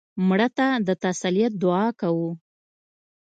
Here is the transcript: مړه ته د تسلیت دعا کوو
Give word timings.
مړه 0.27 0.47
ته 0.57 0.67
د 0.87 0.89
تسلیت 1.03 1.53
دعا 1.63 1.85
کوو 2.01 2.31